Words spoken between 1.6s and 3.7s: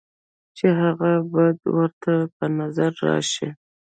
ورته پۀ نظر راشي،